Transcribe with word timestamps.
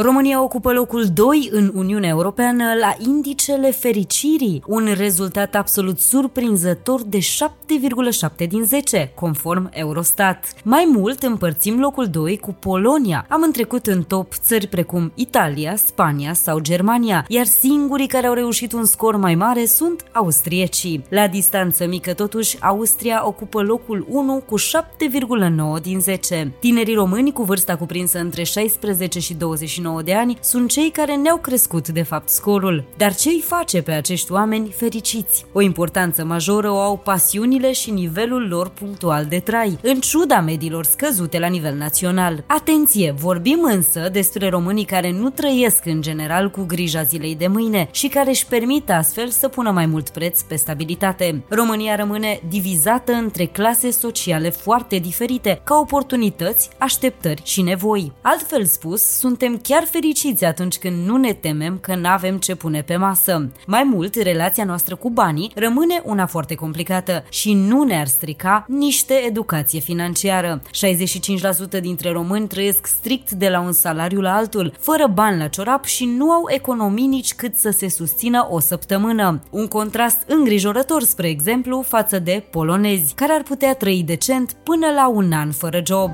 România 0.00 0.42
ocupă 0.42 0.72
locul 0.72 1.04
2 1.14 1.48
în 1.52 1.72
Uniunea 1.74 2.08
Europeană 2.08 2.64
la 2.80 2.96
indicele 2.98 3.70
fericirii, 3.70 4.62
un 4.66 4.88
rezultat 4.96 5.54
absolut 5.54 5.98
surprinzător 5.98 7.02
de 7.02 7.18
7,7 7.18 8.48
din 8.48 8.64
10, 8.64 9.12
conform 9.14 9.70
Eurostat. 9.72 10.44
Mai 10.64 10.88
mult 10.94 11.22
împărțim 11.22 11.80
locul 11.80 12.06
2 12.06 12.38
cu 12.38 12.52
Polonia. 12.52 13.26
Am 13.28 13.42
întrecut 13.42 13.86
în 13.86 14.02
top 14.02 14.34
țări 14.34 14.66
precum 14.66 15.12
Italia, 15.14 15.76
Spania 15.76 16.32
sau 16.32 16.58
Germania, 16.58 17.24
iar 17.28 17.44
singurii 17.44 18.06
care 18.06 18.26
au 18.26 18.34
reușit 18.34 18.72
un 18.72 18.84
scor 18.84 19.16
mai 19.16 19.34
mare 19.34 19.64
sunt 19.64 20.04
austriecii. 20.12 21.04
La 21.08 21.26
distanță 21.26 21.86
mică 21.86 22.12
totuși, 22.12 22.56
Austria 22.60 23.26
ocupă 23.26 23.62
locul 23.62 24.06
1 24.08 24.42
cu 24.46 24.58
7,9 24.58 25.82
din 25.82 26.00
10. 26.00 26.52
Tinerii 26.60 26.94
români 26.94 27.32
cu 27.32 27.42
vârsta 27.42 27.76
cuprinsă 27.76 28.18
între 28.18 28.42
16 28.42 29.20
și 29.20 29.34
29 29.34 29.86
29 29.88 30.02
de 30.02 30.14
ani 30.14 30.38
sunt 30.40 30.70
cei 30.70 30.90
care 30.90 31.16
ne-au 31.16 31.36
crescut 31.36 31.88
de 31.88 32.02
fapt 32.02 32.28
scorul. 32.28 32.84
Dar 32.96 33.14
ce 33.14 33.28
îi 33.28 33.44
face 33.46 33.82
pe 33.82 33.92
acești 33.92 34.32
oameni 34.32 34.74
fericiți? 34.76 35.44
O 35.52 35.60
importanță 35.60 36.24
majoră 36.24 36.70
o 36.70 36.78
au 36.78 36.96
pasiunile 36.96 37.72
și 37.72 37.90
nivelul 37.90 38.48
lor 38.48 38.68
punctual 38.68 39.24
de 39.24 39.38
trai, 39.38 39.78
în 39.82 40.00
ciuda 40.00 40.40
mediilor 40.40 40.84
scăzute 40.84 41.38
la 41.38 41.46
nivel 41.46 41.74
național. 41.74 42.44
Atenție, 42.46 43.14
vorbim 43.18 43.60
însă 43.62 44.08
despre 44.12 44.48
românii 44.48 44.84
care 44.84 45.12
nu 45.12 45.30
trăiesc 45.30 45.86
în 45.86 46.00
general 46.00 46.50
cu 46.50 46.64
grija 46.66 47.02
zilei 47.02 47.34
de 47.34 47.46
mâine 47.46 47.88
și 47.90 48.08
care 48.08 48.30
își 48.30 48.46
permit 48.46 48.90
astfel 48.90 49.28
să 49.28 49.48
pună 49.48 49.70
mai 49.70 49.86
mult 49.86 50.08
preț 50.08 50.40
pe 50.40 50.56
stabilitate. 50.56 51.44
România 51.48 51.96
rămâne 51.96 52.40
divizată 52.48 53.12
între 53.12 53.44
clase 53.44 53.90
sociale 53.90 54.50
foarte 54.50 54.96
diferite, 54.96 55.60
ca 55.64 55.78
oportunități, 55.78 56.68
așteptări 56.78 57.42
și 57.44 57.62
nevoi. 57.62 58.12
Altfel 58.22 58.64
spus, 58.64 59.02
suntem 59.02 59.56
chiar 59.68 59.78
chiar 59.78 59.88
fericiți 59.90 60.44
atunci 60.44 60.78
când 60.78 61.06
nu 61.06 61.16
ne 61.16 61.32
temem 61.32 61.78
că 61.78 61.94
nu 61.94 62.08
avem 62.08 62.38
ce 62.38 62.54
pune 62.54 62.82
pe 62.82 62.96
masă. 62.96 63.50
Mai 63.66 63.82
mult, 63.82 64.14
relația 64.14 64.64
noastră 64.64 64.96
cu 64.96 65.10
banii 65.10 65.52
rămâne 65.54 66.02
una 66.04 66.26
foarte 66.26 66.54
complicată 66.54 67.24
și 67.30 67.54
nu 67.54 67.82
ne-ar 67.82 68.06
strica 68.06 68.64
niște 68.68 69.14
educație 69.14 69.80
financiară. 69.80 70.62
65% 71.78 71.80
dintre 71.80 72.10
români 72.10 72.46
trăiesc 72.46 72.86
strict 72.86 73.30
de 73.30 73.48
la 73.48 73.60
un 73.60 73.72
salariu 73.72 74.20
la 74.20 74.34
altul, 74.34 74.72
fără 74.78 75.06
bani 75.06 75.38
la 75.38 75.48
ciorap 75.48 75.84
și 75.84 76.04
nu 76.04 76.30
au 76.30 76.44
economii 76.48 77.06
nici 77.06 77.34
cât 77.34 77.54
să 77.54 77.70
se 77.70 77.88
susțină 77.88 78.46
o 78.50 78.60
săptămână. 78.60 79.42
Un 79.50 79.66
contrast 79.66 80.22
îngrijorător, 80.26 81.02
spre 81.02 81.28
exemplu, 81.28 81.82
față 81.82 82.18
de 82.18 82.44
polonezi, 82.50 83.14
care 83.14 83.32
ar 83.32 83.42
putea 83.42 83.74
trăi 83.74 84.02
decent 84.06 84.52
până 84.52 84.86
la 84.94 85.08
un 85.08 85.32
an 85.32 85.52
fără 85.52 85.82
job. 85.86 86.10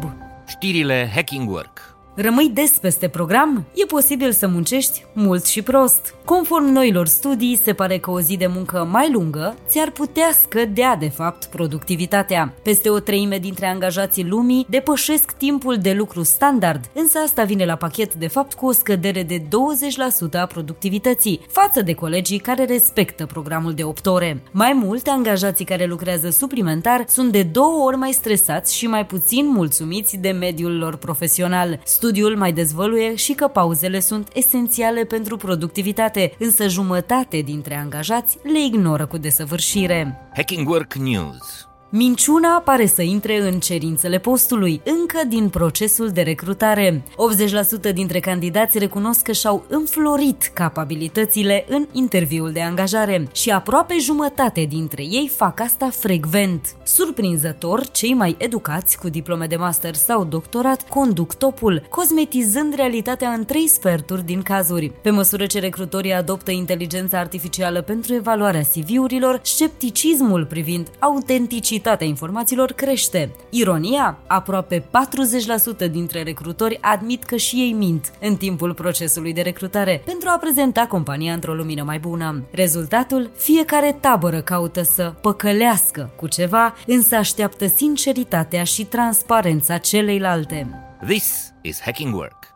Știrile 0.47 1.11
Hacking 1.15 1.51
Work 1.51 1.94
Rămâi 2.17 2.51
des 2.55 2.71
peste 2.71 3.09
program? 3.09 3.65
E 3.75 3.85
posibil 3.85 4.33
să 4.33 4.47
muncești 4.49 5.05
mult 5.13 5.45
și 5.45 5.63
prost. 5.63 6.15
Conform 6.25 6.65
noilor 6.65 7.07
studii, 7.07 7.61
se 7.65 7.73
pare 7.73 7.99
că 7.99 8.11
o 8.11 8.21
zi 8.21 8.37
de 8.37 8.47
muncă 8.47 8.89
mai 8.91 9.11
lungă 9.13 9.57
ți-ar 9.69 9.91
putea 9.91 10.31
scădea, 10.43 10.97
de 10.97 11.09
fapt, 11.09 11.45
productivitatea. 11.45 12.55
Peste 12.63 12.91
o 12.91 12.99
treime 12.99 13.39
dintre 13.39 13.67
angajații 13.67 14.25
lumii 14.25 14.67
depășesc 14.69 15.33
timpul 15.33 15.77
de 15.77 15.93
lucru 15.93 16.23
standard, 16.23 16.85
însă 16.93 17.19
asta 17.19 17.45
vine 17.45 17.65
la 17.65 17.77
pachet, 17.77 18.15
de 18.15 18.27
fapt, 18.27 18.55
cu 18.55 18.67
o 18.67 18.73
scădere 18.73 19.23
de 19.23 19.39
20% 19.39 20.41
a 20.41 20.47
productivității, 20.47 21.41
față 21.49 21.83
de 21.83 21.93
colegii 21.93 22.39
care 22.39 22.65
respectă 22.65 23.27
programul 23.27 23.73
de 23.73 23.85
8 23.85 24.07
ore. 24.07 24.43
Mai 24.51 24.73
mult, 24.73 25.07
angajații 25.07 25.65
care 25.65 25.87
lucrează 25.87 26.31
suplimentar 26.31 27.05
sunt 27.09 27.33
de 27.33 27.43
două 27.43 27.85
ori 27.85 27.97
mai 27.97 28.13
stresați 28.13 28.77
și 28.77 28.87
mai 28.87 29.07
puțin 29.07 29.49
mulțumiți 29.49 30.17
de 30.17 30.31
mediul 30.31 30.79
lor 30.79 30.97
profesional. 30.97 31.81
Studiul 32.05 32.37
mai 32.37 32.53
dezvăluie 32.53 33.15
și 33.15 33.33
că 33.33 33.47
pauzele 33.47 34.01
sunt 34.01 34.29
esențiale 34.35 35.05
pentru 35.05 35.37
productivitate, 35.37 36.33
însă 36.39 36.69
jumătate 36.69 37.41
dintre 37.41 37.75
angajați 37.77 38.39
le 38.43 38.65
ignoră 38.65 39.07
cu 39.07 39.19
desăvârșire. 39.19 40.29
Hacking 40.35 40.69
Work 40.69 40.95
News 40.95 41.69
Minciuna 41.97 42.61
pare 42.65 42.87
să 42.87 43.03
intre 43.03 43.41
în 43.41 43.61
cerințele 43.61 44.19
postului, 44.19 44.81
încă 44.85 45.21
din 45.29 45.49
procesul 45.49 46.09
de 46.09 46.23
recrutare. 46.23 47.05
80% 47.91 47.93
dintre 47.93 48.21
candidați 48.21 48.79
recunosc 48.79 49.23
că 49.23 49.33
și-au 49.33 49.65
înflorit 49.69 50.51
capabilitățile 50.55 51.65
în 51.69 51.87
interviul 51.93 52.53
de 52.53 52.61
angajare 52.61 53.29
și 53.33 53.51
aproape 53.51 53.99
jumătate 53.99 54.65
dintre 54.69 55.03
ei 55.03 55.31
fac 55.37 55.61
asta 55.61 55.91
frecvent. 55.91 56.77
Surprinzător, 56.83 57.91
cei 57.91 58.15
mai 58.15 58.35
educați 58.39 58.99
cu 58.99 59.09
diplome 59.09 59.47
de 59.47 59.57
master 59.57 59.95
sau 59.95 60.25
doctorat 60.25 60.89
conduc 60.89 61.35
topul, 61.35 61.87
cosmetizând 61.91 62.75
realitatea 62.75 63.31
în 63.31 63.45
trei 63.45 63.69
sferturi 63.69 64.25
din 64.25 64.43
cazuri. 64.43 64.93
Pe 65.03 65.11
măsură 65.11 65.47
ce 65.47 65.59
recrutorii 65.59 66.13
adoptă 66.13 66.51
inteligența 66.51 67.19
artificială 67.19 67.83
pentru 67.83 68.15
evaluarea 68.15 68.63
CV-urilor, 68.75 69.41
scepticismul 69.43 70.45
privind 70.45 70.89
autenticitatea 70.99 71.83
calitatea 71.85 72.07
informațiilor 72.07 72.73
crește. 72.73 73.31
Ironia? 73.51 74.19
Aproape 74.27 74.89
40% 75.87 75.91
dintre 75.91 76.23
recrutori 76.23 76.79
admit 76.81 77.25
că 77.25 77.37
și 77.37 77.57
ei 77.57 77.73
mint 77.73 78.13
în 78.21 78.37
timpul 78.37 78.75
procesului 78.75 79.33
de 79.33 79.41
recrutare 79.41 80.03
pentru 80.05 80.29
a 80.29 80.39
prezenta 80.39 80.87
compania 80.87 81.33
într-o 81.33 81.55
lumină 81.55 81.83
mai 81.83 81.99
bună. 81.99 82.43
Rezultatul? 82.51 83.31
Fiecare 83.37 83.97
tabără 84.01 84.41
caută 84.41 84.83
să 84.83 85.15
păcălească 85.21 86.11
cu 86.17 86.27
ceva, 86.27 86.75
însă 86.87 87.17
așteaptă 87.17 87.67
sinceritatea 87.67 88.65
și 88.65 88.85
transparența 88.85 89.79
celeilalte. 89.79 90.69
This 91.07 91.53
is 91.63 91.81
Hacking 91.81 92.15
Work. 92.15 92.44